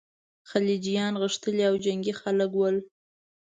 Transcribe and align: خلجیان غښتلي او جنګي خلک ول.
خلجیان 0.49 1.13
غښتلي 1.21 1.63
او 1.69 1.75
جنګي 1.85 2.13
خلک 2.21 2.51
ول. 2.55 2.75